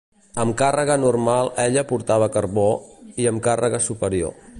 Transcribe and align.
Amb 0.43 0.53
càrrega 0.61 0.95
normal 1.01 1.51
ella 1.65 1.83
portava 1.93 2.31
carbó, 2.37 2.65
i 3.25 3.29
amb 3.33 3.45
càrrega 3.49 3.83
superior. 3.91 4.35